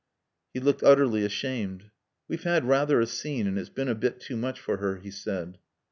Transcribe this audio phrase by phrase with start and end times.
[0.51, 1.91] He looked utterly ashamed.
[2.27, 5.11] "We've had rather a scene, and it's been a bit too much for her," he
[5.11, 5.59] said.